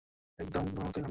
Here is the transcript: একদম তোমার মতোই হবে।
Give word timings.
একদম 0.39 0.63
তোমার 0.67 0.73
মতোই 0.77 0.87
হবে। 0.87 0.99